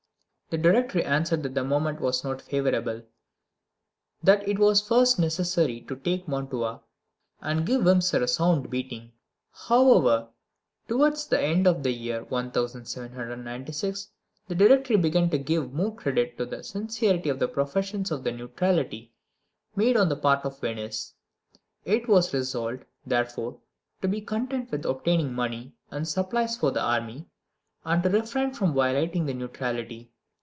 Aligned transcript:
The 0.51 0.57
Directory 0.57 1.05
answered 1.05 1.43
that 1.43 1.53
the 1.53 1.63
moment 1.63 2.01
was 2.01 2.25
not 2.25 2.41
favourable; 2.41 3.03
that 4.21 4.45
it 4.45 4.59
was 4.59 4.85
first 4.85 5.17
necessary 5.17 5.79
to 5.87 5.95
take 5.95 6.27
Mantua, 6.27 6.81
and 7.39 7.65
give 7.65 7.83
Wurmser 7.85 8.21
a 8.21 8.27
sound 8.27 8.69
beating. 8.69 9.13
However, 9.53 10.27
towards 10.89 11.27
the 11.27 11.39
end 11.41 11.67
of 11.67 11.83
the 11.83 11.93
year 11.93 12.25
1796 12.25 14.09
the 14.49 14.55
Directory 14.55 14.97
began 14.97 15.29
to 15.29 15.37
give 15.37 15.71
more 15.71 15.95
credit 15.95 16.37
to 16.37 16.45
the 16.45 16.63
sincerity 16.65 17.29
of 17.29 17.39
the 17.39 17.47
professions 17.47 18.11
of 18.11 18.25
neutrality 18.25 19.13
made 19.77 19.95
on 19.95 20.09
the 20.09 20.17
part 20.17 20.43
of 20.43 20.59
Venice. 20.59 21.13
It 21.85 22.09
was 22.09 22.33
resolved, 22.33 22.83
therefore, 23.05 23.61
to 24.01 24.07
be 24.09 24.19
content 24.19 24.69
with 24.69 24.83
obtaining 24.85 25.31
money 25.33 25.77
and 25.91 26.05
supplies 26.05 26.57
for 26.57 26.71
the 26.71 26.81
army, 26.81 27.29
and 27.85 28.03
to 28.03 28.09
refrain 28.09 28.51
from 28.53 28.73
violating 28.73 29.25
the 29.27 29.33
neutrality. 29.33 30.09